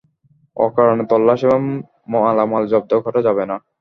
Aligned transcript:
অকারণে 0.57 1.03
তল্লাশি 1.11 1.43
এবং 1.47 1.61
মালামাল 2.13 2.63
জব্দ 2.71 2.91
করা 3.05 3.19
যাবে 3.27 3.43
না। 3.49 3.55